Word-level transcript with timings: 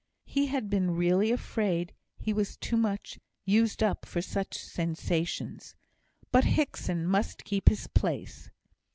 He 0.25 0.47
had 0.47 0.67
been 0.67 0.95
really 0.95 1.31
afraid 1.31 1.93
he 2.17 2.33
was 2.33 2.57
too 2.57 2.75
much 2.75 3.19
"used 3.45 3.83
up" 3.83 4.03
for 4.03 4.19
such 4.19 4.57
sensations. 4.57 5.75
But 6.31 6.43
Hickson 6.43 7.05
must 7.05 7.45
keep 7.45 7.69
his 7.69 7.85
place. 7.85 8.49